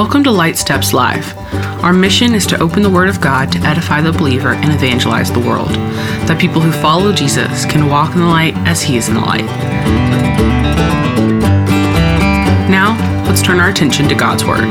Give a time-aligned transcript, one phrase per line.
[0.00, 1.36] Welcome to Light Steps Live.
[1.84, 5.30] Our mission is to open the Word of God to edify the believer and evangelize
[5.30, 5.68] the world,
[6.26, 9.20] that people who follow Jesus can walk in the light as He is in the
[9.20, 9.44] light.
[12.70, 12.96] Now,
[13.26, 14.70] let's turn our attention to God's Word.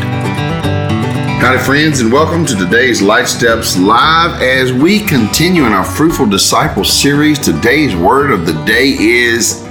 [1.40, 6.26] Howdy, friends, and welcome to today's Light Steps Live as we continue in our Fruitful
[6.26, 7.38] Disciple series.
[7.38, 9.62] Today's word of the day is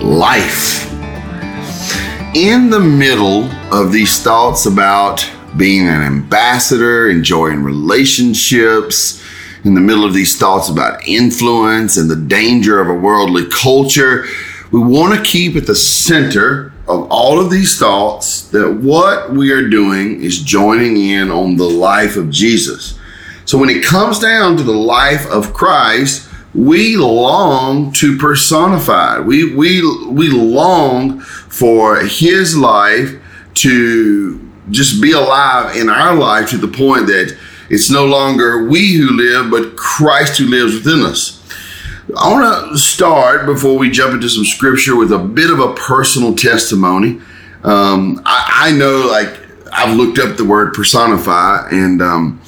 [0.00, 0.85] life.
[2.36, 9.24] In the middle of these thoughts about being an ambassador, enjoying relationships,
[9.64, 14.26] in the middle of these thoughts about influence and the danger of a worldly culture,
[14.70, 19.50] we want to keep at the center of all of these thoughts that what we
[19.50, 22.98] are doing is joining in on the life of Jesus.
[23.46, 29.20] So when it comes down to the life of Christ, we long to personify.
[29.20, 31.20] We we we long
[31.56, 33.14] for his life
[33.54, 37.34] to just be alive in our life to the point that
[37.70, 41.42] it's no longer we who live, but Christ who lives within us.
[42.14, 45.72] I want to start before we jump into some scripture with a bit of a
[45.74, 47.22] personal testimony.
[47.64, 49.40] Um, I, I, know, like,
[49.72, 52.42] I've looked up the word personify, and um,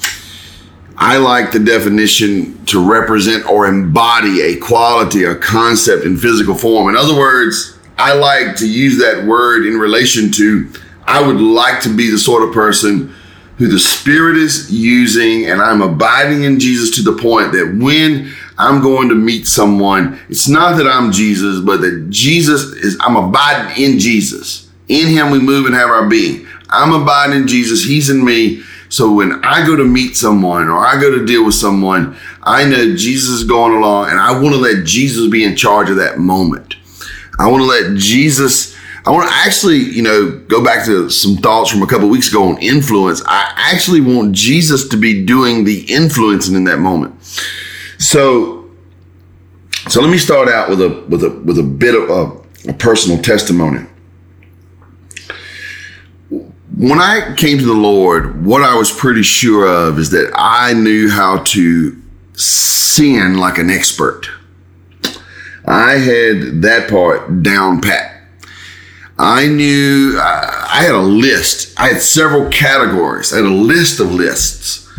[0.95, 6.89] I like the definition to represent or embody a quality, a concept in physical form.
[6.89, 10.71] In other words, I like to use that word in relation to
[11.03, 13.13] I would like to be the sort of person
[13.57, 18.31] who the Spirit is using, and I'm abiding in Jesus to the point that when
[18.57, 23.17] I'm going to meet someone, it's not that I'm Jesus, but that Jesus is, I'm
[23.17, 24.69] abiding in Jesus.
[24.87, 26.47] In Him we move and have our being.
[26.69, 28.63] I'm abiding in Jesus, He's in me.
[28.87, 32.63] So when I go to meet someone or I go to deal with someone, I
[32.63, 35.97] know Jesus is going along and I want to let Jesus be in charge of
[35.97, 36.75] that moment.
[37.39, 41.37] I want to let Jesus I want to actually, you know, go back to some
[41.37, 43.23] thoughts from a couple weeks ago on influence.
[43.25, 47.23] I actually want Jesus to be doing the influencing in that moment.
[47.97, 48.69] So,
[49.87, 52.73] so let me start out with a with a with a bit of a, a
[52.73, 53.85] personal testimony.
[56.77, 60.73] When I came to the Lord, what I was pretty sure of is that I
[60.73, 62.01] knew how to
[62.33, 64.29] sin like an expert.
[65.69, 68.23] I had that part down pat.
[69.19, 71.79] I knew uh, I had a list.
[71.79, 73.31] I had several categories.
[73.31, 74.89] I had a list of lists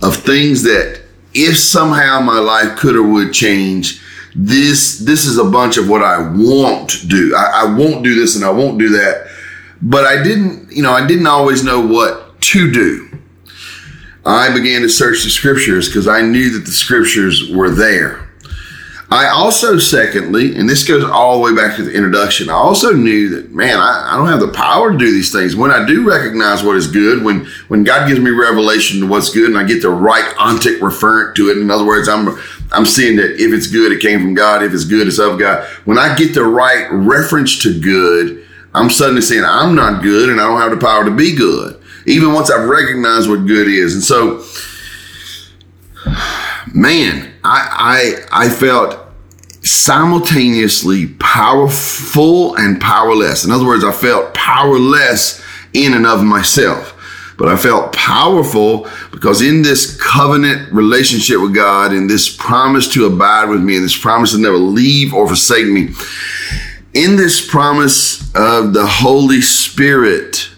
[0.00, 1.02] of things that
[1.34, 4.00] if somehow my life could or would change,
[4.36, 7.34] this this is a bunch of what I won't do.
[7.36, 9.26] I, I won't do this and I won't do that.
[9.80, 13.18] But I didn't, you know, I didn't always know what to do.
[14.24, 18.21] I began to search the scriptures because I knew that the scriptures were there.
[19.12, 22.94] I also, secondly, and this goes all the way back to the introduction, I also
[22.94, 25.54] knew that, man, I, I, don't have the power to do these things.
[25.54, 29.28] When I do recognize what is good, when when God gives me revelation to what's
[29.28, 32.38] good and I get the right ontic referent to it, in other words, I'm
[32.72, 34.62] I'm seeing that if it's good, it came from God.
[34.62, 35.66] If it's good, it's of God.
[35.84, 40.40] When I get the right reference to good, I'm suddenly saying I'm not good and
[40.40, 41.78] I don't have the power to be good.
[42.06, 43.92] Even once I've recognized what good is.
[43.92, 44.42] And so,
[46.74, 49.01] man, I, I, I felt
[49.62, 53.44] simultaneously powerful and powerless.
[53.44, 55.42] In other words, I felt powerless
[55.72, 56.94] in and of myself,
[57.38, 63.06] but I felt powerful because in this covenant relationship with God, in this promise to
[63.06, 65.90] abide with me, and this promise to never leave or forsake me,
[66.92, 70.50] in this promise of the Holy Spirit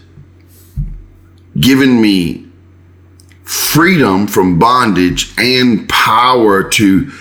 [1.57, 2.45] giving me
[3.43, 7.11] freedom from bondage and power to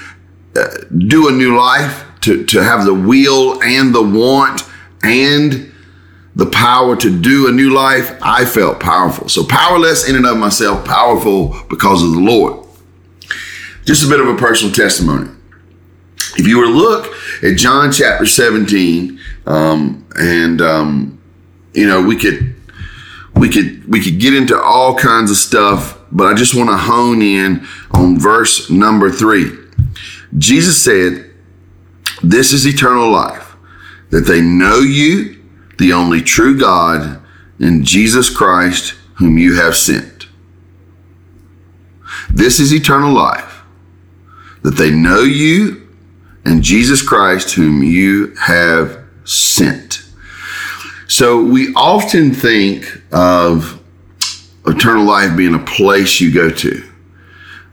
[0.97, 4.63] do a new life, to, to have the will and the want
[5.03, 5.73] and
[6.37, 9.29] the power to do a new life, I felt powerful.
[9.29, 12.67] So powerless in and of myself, powerful because of the Lord.
[13.85, 15.31] Just a bit of a personal testimony.
[16.37, 21.23] If you were to look at John chapter 17, um, and um,
[21.75, 22.55] you know, we could
[23.37, 26.77] we could we could get into all kinds of stuff, but I just want to
[26.77, 29.51] hone in on verse number three.
[30.37, 31.31] Jesus said,
[32.23, 33.55] This is eternal life,
[34.11, 35.43] that they know you,
[35.79, 37.21] the only true God,
[37.59, 40.27] and Jesus Christ, whom you have sent.
[42.31, 43.63] This is eternal life,
[44.63, 45.89] that they know you
[46.45, 50.03] and Jesus Christ, whom you have sent.
[51.07, 53.81] So we often think of
[54.67, 56.91] eternal life being a place you go to.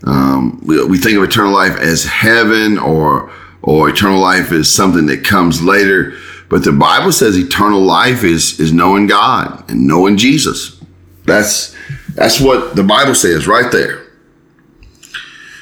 [0.06, 3.32] Um, we, we think of eternal life as heaven or
[3.64, 6.18] or eternal life is something that comes later.
[6.50, 10.82] But the Bible says eternal life is is knowing God and knowing Jesus.
[11.26, 11.76] That's
[12.16, 14.02] that's what the Bible says right there.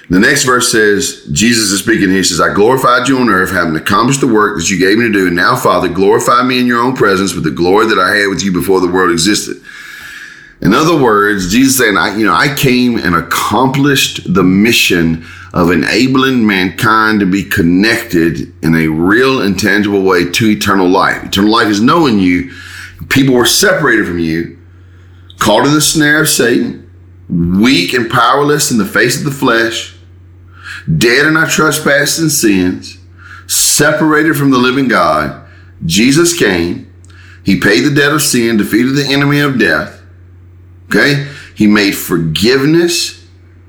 [0.10, 2.10] The next verse says, Jesus is speaking.
[2.10, 5.06] He says, I glorified you on earth, having accomplished the work that you gave me
[5.06, 5.28] to do.
[5.28, 8.28] And now, Father, glorify me in your own presence with the glory that I had
[8.28, 9.62] with you before the world existed.
[10.62, 15.72] In other words, Jesus saying, I, you know, I came and accomplished the mission of
[15.72, 21.24] enabling mankind to be connected in a real and tangible way to eternal life.
[21.24, 22.52] Eternal life is knowing you.
[23.08, 24.60] People were separated from you,
[25.38, 26.90] caught in the snare of Satan,
[27.30, 29.96] weak and powerless in the face of the flesh,
[30.98, 32.98] dead in our trespasses and sins,
[33.48, 35.48] separated from the living God.
[35.86, 36.92] Jesus came.
[37.44, 39.99] He paid the debt of sin, defeated the enemy of death.
[40.90, 41.32] Okay?
[41.56, 43.28] He made forgiveness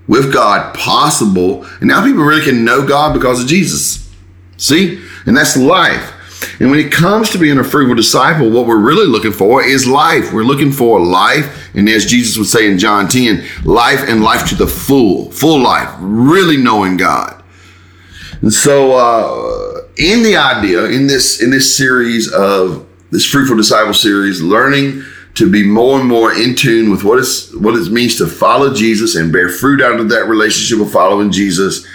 [0.08, 1.64] with God possible.
[1.80, 4.10] And now people really can know God because of Jesus.
[4.56, 5.02] See?
[5.26, 6.16] And that's life.
[6.58, 9.86] And when it comes to being a fruitful disciple, what we're really looking for is
[9.86, 10.32] life.
[10.32, 11.70] We're looking for life.
[11.74, 15.60] And as Jesus would say in John 10, life and life to the full, full
[15.60, 17.42] life, really knowing God.
[18.40, 23.92] And so, uh, in the idea, in this, in this series of this fruitful disciple
[23.92, 25.04] series, learning
[25.34, 28.74] to be more and more in tune with what is what it means to follow
[28.74, 31.86] Jesus and bear fruit out of that relationship of following Jesus.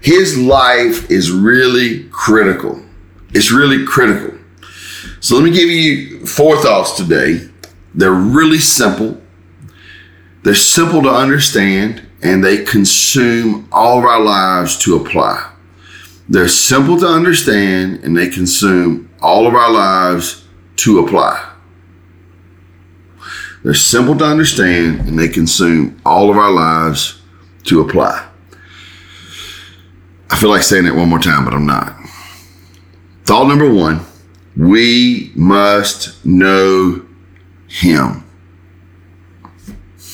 [0.00, 2.82] His life is really critical.
[3.30, 4.38] It's really critical.
[5.20, 7.48] So let me give you four thoughts today.
[7.94, 9.20] They're really simple.
[10.44, 15.52] They're simple to understand and they consume all of our lives to apply.
[16.28, 20.44] They're simple to understand and they consume all of our lives
[20.76, 21.45] to apply.
[23.66, 27.20] They're simple to understand and they consume all of our lives
[27.64, 28.24] to apply.
[30.30, 31.96] I feel like saying it one more time, but I'm not.
[33.24, 34.06] Thought number one
[34.56, 37.04] we must know
[37.66, 38.22] Him.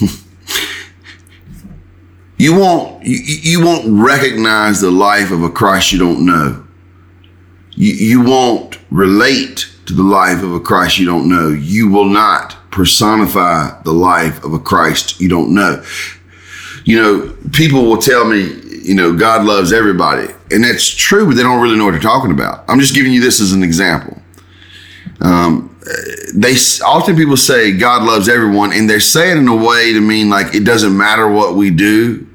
[2.39, 6.65] you won't you, you, won't recognize the life of a Christ you don't know.
[7.73, 11.51] You, you won't relate to the life of a Christ you don't know.
[11.51, 15.85] You will not personify the life of a Christ you don't know.
[16.85, 20.27] You know, people will tell me, you know, God loves everybody.
[20.51, 22.65] And that's true, but they don't really know what they're talking about.
[22.69, 24.21] I'm just giving you this as an example.
[25.21, 25.79] Um,
[26.35, 26.55] they
[26.85, 30.55] often people say God loves everyone, and they're saying in a way to mean like
[30.55, 32.27] it doesn't matter what we do.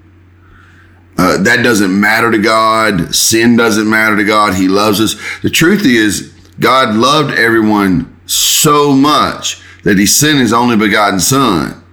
[1.18, 3.14] Uh, that doesn't matter to God.
[3.14, 4.54] Sin doesn't matter to God.
[4.54, 5.16] He loves us.
[5.42, 11.84] The truth is, God loved everyone so much that he sent his only begotten son,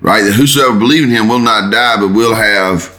[0.00, 0.22] right?
[0.22, 2.96] That whosoever believe in him will not die, but will have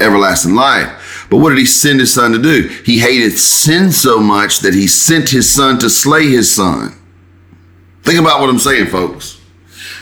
[0.00, 1.26] everlasting life.
[1.30, 2.68] But what did he send his son to do?
[2.84, 6.94] He hated sin so much that he sent his son to slay his son.
[8.02, 9.40] Think about what I'm saying, folks.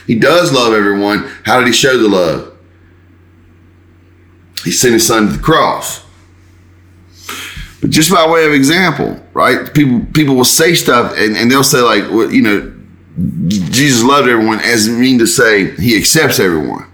[0.07, 1.29] He does love everyone.
[1.45, 2.57] How did he show the love?
[4.65, 6.05] He sent his son to the cross.
[7.81, 9.73] But just by way of example, right?
[9.75, 12.73] People people will say stuff and, and they'll say like, well, you know,
[13.49, 16.87] Jesus loved everyone as mean to say he accepts everyone.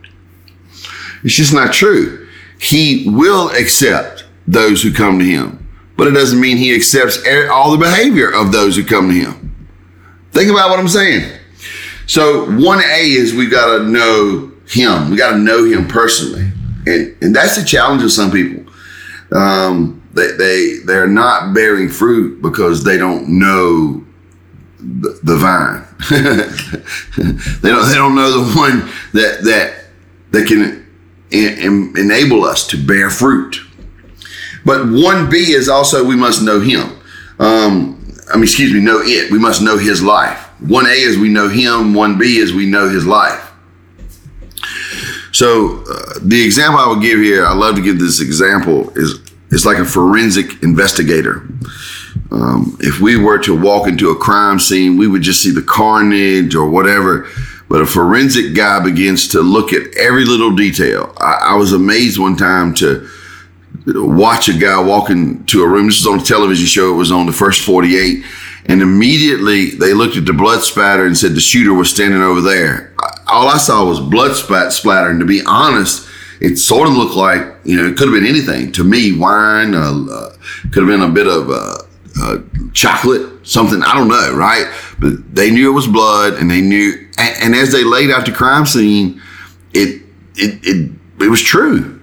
[1.25, 2.29] It's just not true.
[2.61, 7.19] He will accept those who come to him, but it doesn't mean he accepts
[7.51, 9.69] all the behavior of those who come to him.
[10.31, 11.39] Think about what I'm saying.
[12.07, 15.11] So 1A is we got to know him.
[15.11, 16.51] We got to know him personally.
[16.87, 18.73] And, and that's the challenge of some people.
[19.33, 24.05] Um, they, they, they're not bearing fruit because they don't know
[24.79, 25.85] the, the vine.
[26.11, 29.85] they don't they don't know the one that that
[30.31, 30.87] that can
[31.31, 33.61] en- enable us to bear fruit.
[34.65, 36.99] But one B is also we must know Him.
[37.39, 39.31] Um, I mean, excuse me, know it.
[39.31, 40.39] We must know His life.
[40.61, 41.95] One A is we know Him.
[41.95, 43.51] One B is we know His life.
[45.33, 49.19] So uh, the example I would give here, I love to give this example is
[49.51, 51.47] it's like a forensic investigator.
[52.31, 55.63] Um, if we were to walk into a crime scene, we would just see the
[55.63, 57.29] carnage or whatever.
[57.69, 61.15] But a forensic guy begins to look at every little detail.
[61.19, 63.09] I, I was amazed one time to
[63.87, 65.87] watch a guy walk into a room.
[65.87, 66.93] This was on a television show.
[66.93, 68.25] It was on the first 48.
[68.67, 72.41] And immediately they looked at the blood spatter and said the shooter was standing over
[72.41, 72.95] there.
[73.27, 75.11] All I saw was blood spat splatter.
[75.11, 76.09] And to be honest,
[76.41, 78.73] it sort of looked like, you know, it could have been anything.
[78.73, 80.37] To me, wine, uh, uh,
[80.73, 81.82] could have been a bit of uh,
[82.23, 82.39] uh,
[82.73, 84.73] chocolate, something, I don't know, right?
[85.01, 88.27] But they knew it was blood and they knew, and, and as they laid out
[88.27, 89.21] the crime scene,
[89.75, 90.03] it,
[90.37, 92.01] it, it, it was true.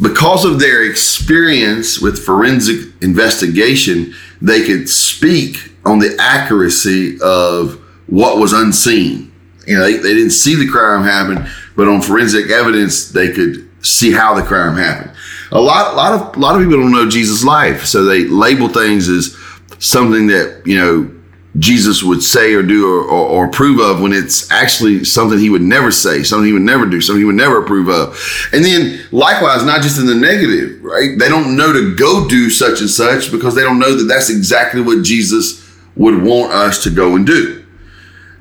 [0.00, 7.74] Because of their experience with forensic investigation, they could speak on the accuracy of
[8.06, 9.30] what was unseen.
[9.66, 13.68] you know, they, they didn't see the crime happen, but on forensic evidence, they could
[13.84, 15.14] see how the crime happened.
[15.52, 18.24] A lot, a lot of, a lot of people don't know Jesus' life, so they
[18.24, 19.36] label things as
[19.78, 21.20] something that you know
[21.58, 25.50] Jesus would say or do or, or, or, approve of when it's actually something he
[25.50, 28.16] would never say, something he would never do, something he would never approve of.
[28.52, 31.18] And then likewise, not just in the negative, right?
[31.18, 34.30] They don't know to go do such and such because they don't know that that's
[34.30, 37.66] exactly what Jesus would want us to go and do.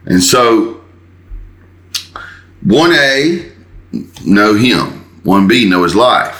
[0.05, 0.81] And so
[2.65, 3.51] 1A,
[4.23, 5.21] know him.
[5.23, 6.38] 1B, know his life.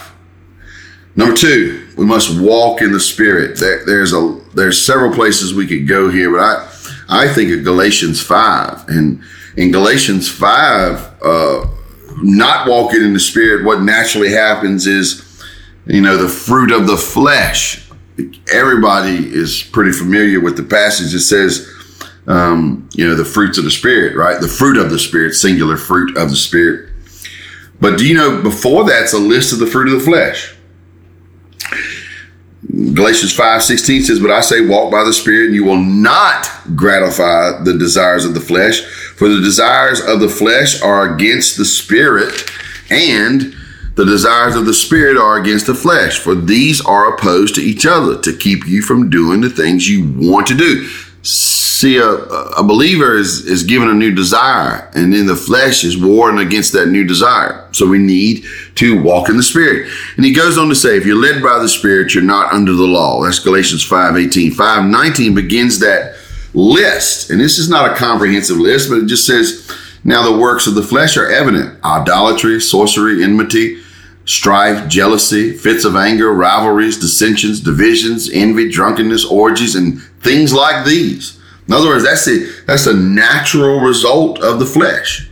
[1.20, 3.58] Number two, we must walk in the spirit.
[3.58, 7.62] There, there's a there's several places we could go here, but I I think of
[7.62, 9.22] Galatians five, and
[9.56, 11.66] in Galatians five, uh,
[12.22, 15.42] not walking in the spirit, what naturally happens is,
[15.86, 17.86] you know, the fruit of the flesh.
[18.52, 21.68] Everybody is pretty familiar with the passage that says,
[22.26, 24.40] um, you know, the fruits of the spirit, right?
[24.40, 26.90] The fruit of the spirit, singular fruit of the spirit.
[27.80, 30.54] But do you know before that's a list of the fruit of the flesh?
[32.68, 36.46] Galatians 5 16 says, But I say, walk by the Spirit, and you will not
[36.76, 38.82] gratify the desires of the flesh.
[38.82, 42.50] For the desires of the flesh are against the Spirit,
[42.90, 43.54] and
[43.94, 46.18] the desires of the Spirit are against the flesh.
[46.18, 50.12] For these are opposed to each other to keep you from doing the things you
[50.16, 50.88] want to do.
[51.22, 56.00] See, a, a believer is, is given a new desire, and then the flesh is
[56.00, 57.68] warring against that new desire.
[57.72, 58.44] So we need
[58.76, 59.90] to walk in the Spirit.
[60.16, 62.72] And he goes on to say, if you're led by the Spirit, you're not under
[62.72, 63.22] the law.
[63.22, 64.52] That's Galatians 5 18.
[64.52, 66.16] 5 19 begins that
[66.54, 67.30] list.
[67.30, 69.70] And this is not a comprehensive list, but it just says,
[70.04, 73.82] now the works of the flesh are evident idolatry, sorcery, enmity,
[74.24, 81.40] strife, jealousy, fits of anger, rivalries, dissensions, divisions, envy, drunkenness, orgies, and things like these
[81.70, 85.30] in other words, that's the that's a natural result of the flesh.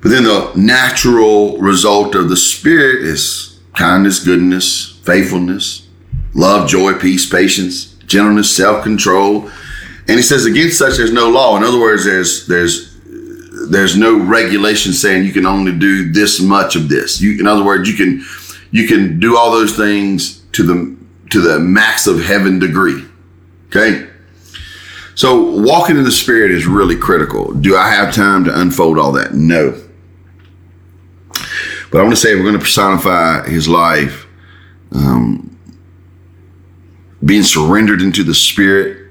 [0.00, 5.88] But then the natural result of the spirit is kindness, goodness, faithfulness,
[6.34, 9.50] love, joy, peace, patience, gentleness, self-control.
[10.06, 11.56] And he says against such there's no law.
[11.56, 12.87] In other words, there's there's
[13.70, 17.20] there's no regulation saying you can only do this much of this.
[17.20, 18.24] You, in other words, you can
[18.70, 20.96] you can do all those things to the
[21.30, 23.04] to the max of heaven degree.
[23.68, 24.08] Okay.
[25.14, 27.52] So walking in the spirit is really critical.
[27.52, 29.34] Do I have time to unfold all that?
[29.34, 29.76] No.
[31.90, 34.26] But I want to say we're going to personify his life.
[34.92, 35.58] Um,
[37.24, 39.10] being surrendered into the spirit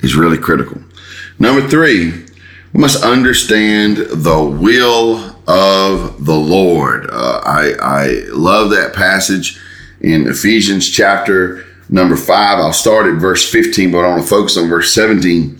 [0.00, 0.80] is really critical.
[1.38, 2.21] Number three,
[2.72, 7.08] we must understand the will of the Lord.
[7.10, 9.60] Uh, I, I love that passage
[10.00, 12.58] in Ephesians chapter number five.
[12.58, 15.58] I'll start at verse 15, but I want to focus on verse 17.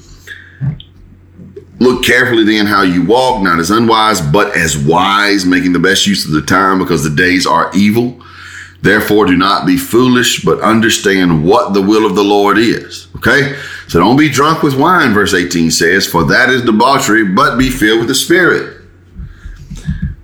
[1.81, 6.07] Look carefully then how you walk, not as unwise, but as wise, making the best
[6.07, 8.23] use of the time because the days are evil.
[8.83, 13.07] Therefore, do not be foolish, but understand what the will of the Lord is.
[13.17, 13.57] Okay?
[13.89, 17.71] So don't be drunk with wine, verse 18 says, for that is debauchery, but be
[17.71, 18.81] filled with the Spirit.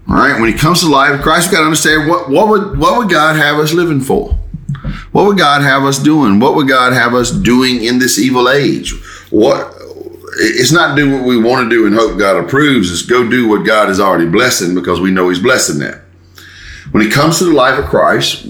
[0.09, 2.79] All right, when it comes to life Christ, we've got to understand what, what, would,
[2.79, 4.39] what would God have us living for?
[5.13, 6.41] What would God have us doing?
[6.41, 8.95] What would God have us doing in this evil age?
[9.31, 9.75] What
[10.41, 12.93] it's not do what we want to do and hope God approves.
[12.93, 16.03] It's go do what God is already blessing because we know He's blessing that.
[16.93, 18.47] When it comes to the life of Christ,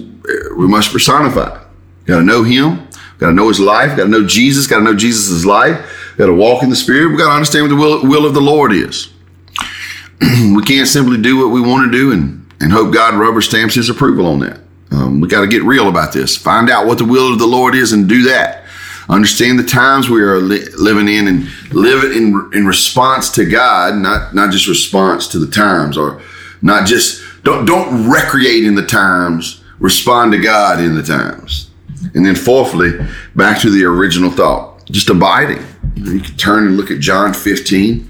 [0.57, 1.63] we must personify.
[2.05, 2.89] Got to know Him.
[3.19, 3.97] Got to know His life.
[3.97, 4.67] Got to know Jesus.
[4.67, 6.15] Got to know Jesus' life.
[6.17, 7.11] Got to walk in the Spirit.
[7.11, 9.13] We got to understand what the will, will of the Lord is.
[10.21, 13.75] we can't simply do what we want to do and, and hope God rubber stamps
[13.75, 14.61] His approval on that.
[14.91, 16.37] Um, we got to get real about this.
[16.37, 18.65] Find out what the will of the Lord is and do that.
[19.09, 23.97] Understand the times we are li- living in and live in in response to God,
[23.97, 26.21] not not just response to the times, or
[26.61, 29.63] not just don't don't recreate in the times.
[29.79, 31.71] Respond to God in the times.
[32.15, 32.93] And then fourthly,
[33.35, 35.65] back to the original thought, just abiding.
[35.95, 38.09] You, can turn and look at John 15.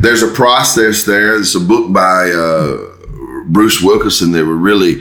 [0.00, 1.38] There's a process there.
[1.38, 2.96] It's a book by uh,
[3.46, 5.00] Bruce Wilkinson that would really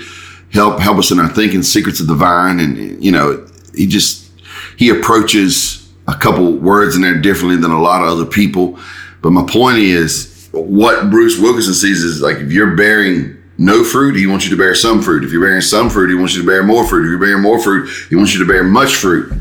[0.51, 4.31] help help us in our thinking, Secrets of the Vine, and you know, he just
[4.77, 8.79] he approaches a couple words in there differently than a lot of other people.
[9.21, 14.15] But my point is, what Bruce Wilkinson sees is like if you're bearing no fruit,
[14.15, 15.23] he wants you to bear some fruit.
[15.23, 17.05] If you're bearing some fruit, he wants you to bear more fruit.
[17.05, 19.31] If you're bearing more fruit, he wants you to bear much fruit.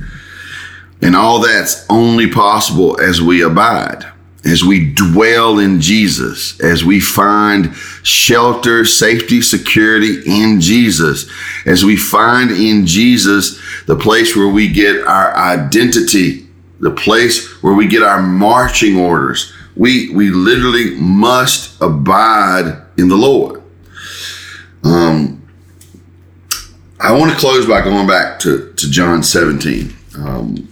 [1.03, 4.07] And all that's only possible as we abide
[4.45, 11.31] as we dwell in Jesus, as we find shelter, safety, security in Jesus,
[11.65, 16.47] as we find in Jesus the place where we get our identity,
[16.81, 19.53] the place where we get our marching orders.
[19.77, 23.63] We, we literally must abide in the Lord.
[24.85, 25.43] Um,
[27.01, 29.95] I want to close by going back to, to John 17.
[30.17, 30.69] Um,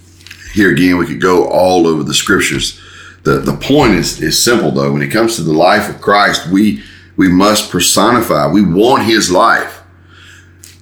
[0.55, 2.81] here again, we could go all over the scriptures.
[3.25, 4.93] The, the point is, is simple though.
[4.93, 6.83] When it comes to the life of Christ, we,
[7.17, 8.47] we must personify.
[8.49, 9.83] We want his life.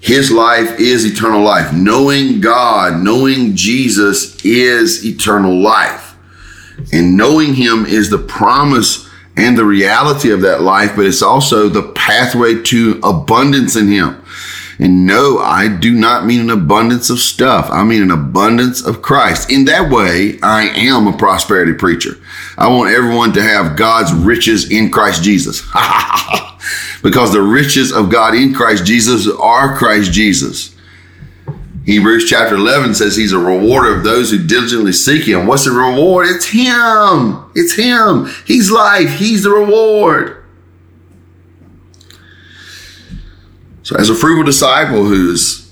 [0.01, 1.73] His life is eternal life.
[1.73, 6.10] Knowing God, knowing Jesus is eternal life.
[6.93, 11.69] And knowing him is the promise and the reality of that life, but it's also
[11.69, 14.23] the pathway to abundance in him.
[14.79, 17.69] And no, I do not mean an abundance of stuff.
[17.71, 19.51] I mean an abundance of Christ.
[19.51, 22.13] In that way, I am a prosperity preacher.
[22.57, 25.61] I want everyone to have God's riches in Christ Jesus.
[27.03, 30.75] because the riches of God in Christ Jesus are Christ Jesus.
[31.91, 35.49] Hebrews chapter 11 says he's a rewarder of those who diligently seek him.
[35.49, 36.29] What's the reward?
[36.29, 37.51] It's him.
[37.57, 38.31] It's him.
[38.47, 39.19] He's life.
[39.19, 40.45] He's the reward.
[43.83, 45.69] So as a fruitful disciple who's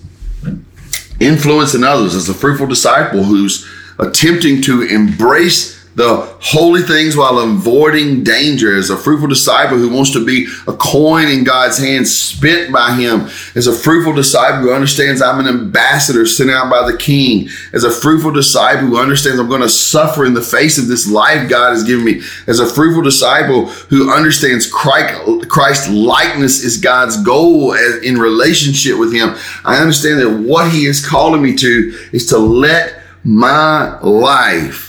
[1.20, 3.64] influencing others, as a fruitful disciple who's
[4.00, 8.76] attempting to embrace the holy things while avoiding danger.
[8.76, 12.94] As a fruitful disciple who wants to be a coin in God's hands spent by
[12.94, 13.22] him.
[13.56, 17.48] As a fruitful disciple who understands I'm an ambassador sent out by the king.
[17.72, 21.10] As a fruitful disciple who understands I'm going to suffer in the face of this
[21.10, 22.22] life God has given me.
[22.46, 29.34] As a fruitful disciple who understands Christ, likeness is God's goal in relationship with him.
[29.64, 34.87] I understand that what he is calling me to is to let my life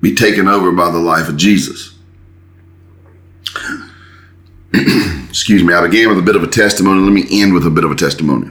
[0.00, 1.94] be taken over by the life of Jesus.
[5.28, 7.00] Excuse me, I began with a bit of a testimony.
[7.00, 8.50] Let me end with a bit of a testimony.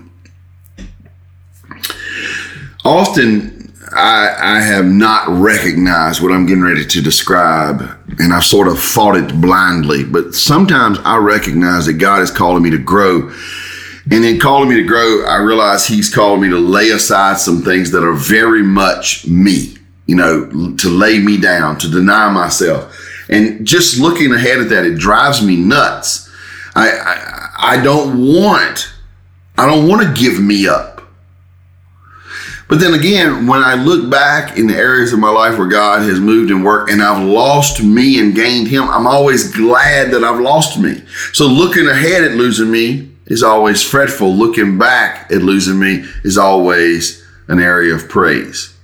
[2.86, 7.82] Often, I, I have not recognized what I'm getting ready to describe,
[8.20, 10.04] and I've sort of fought it blindly.
[10.04, 13.32] But sometimes I recognize that God is calling me to grow.
[14.12, 17.62] And in calling me to grow, I realize He's calling me to lay aside some
[17.62, 19.79] things that are very much me
[20.10, 23.00] you know, to lay me down, to deny myself.
[23.30, 26.28] And just looking ahead at that, it drives me nuts.
[26.74, 28.92] I, I, I don't want,
[29.56, 31.04] I don't want to give me up.
[32.68, 36.02] But then again, when I look back in the areas of my life where God
[36.02, 40.24] has moved and worked and I've lost me and gained him, I'm always glad that
[40.24, 41.04] I've lost me.
[41.34, 44.34] So looking ahead at losing me is always fretful.
[44.34, 48.76] Looking back at losing me is always an area of praise.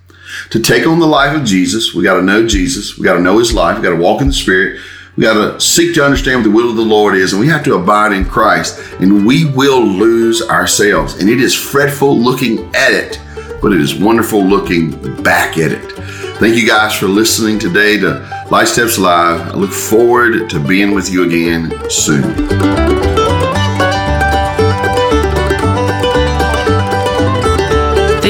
[0.51, 2.97] To take on the life of Jesus, we got to know Jesus.
[2.97, 3.77] We got to know his life.
[3.77, 4.79] We got to walk in the Spirit.
[5.15, 7.47] We got to seek to understand what the will of the Lord is, and we
[7.47, 11.15] have to abide in Christ, and we will lose ourselves.
[11.21, 13.21] And it is fretful looking at it,
[13.61, 14.91] but it is wonderful looking
[15.23, 15.91] back at it.
[16.37, 19.39] Thank you guys for listening today to Life Steps Live.
[19.39, 23.14] I look forward to being with you again soon.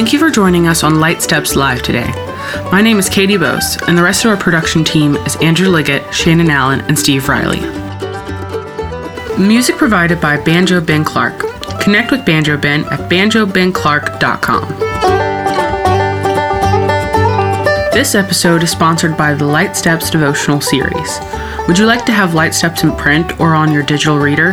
[0.06, 2.06] Thank you for joining us on Light Steps Live today.
[2.72, 6.14] My name is Katie Bowes, and the rest of our production team is Andrew Liggett,
[6.14, 7.62] Shannon Allen, and Steve Riley.
[9.44, 11.40] Music provided by Banjo Ben Clark.
[11.82, 14.70] Connect with Banjo Ben at banjobenclark.com.
[17.92, 21.20] This episode is sponsored by the Light Steps devotional series.
[21.68, 24.52] Would you like to have Light Steps in print or on your digital reader?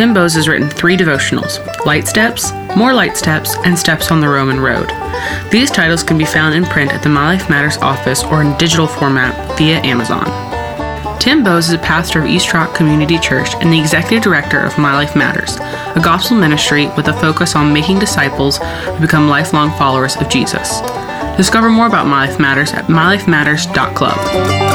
[0.00, 4.30] Tim Bowes has written three devotionals Light Steps, More Light Steps, and Steps on the
[4.30, 4.90] Roman Road.
[5.50, 8.56] These titles can be found in print at the My Life Matters office or in
[8.56, 10.24] digital format via Amazon.
[11.20, 14.78] Tim Bowes is a pastor of East Rock Community Church and the executive director of
[14.78, 19.70] My Life Matters, a gospel ministry with a focus on making disciples who become lifelong
[19.76, 20.80] followers of Jesus.
[21.36, 24.69] Discover more about My Life Matters at mylifematters.club.